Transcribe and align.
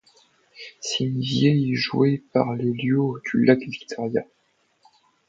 C'est 0.79 1.03
une 1.03 1.21
vièle 1.21 1.75
jouée 1.75 2.23
par 2.33 2.53
les 2.55 2.71
Luo 2.71 3.19
du 3.31 3.45
lac 3.45 3.59
Victoria. 3.59 4.23